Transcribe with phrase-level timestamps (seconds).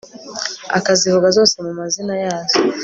[0.77, 2.57] akazivuga zose mu mazina yazo